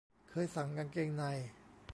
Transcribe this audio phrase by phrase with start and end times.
[0.29, 1.23] เคยสั่งกางเกงใน